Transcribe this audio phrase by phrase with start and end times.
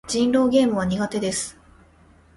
[0.09, 1.59] 人狼ゲームは苦手です。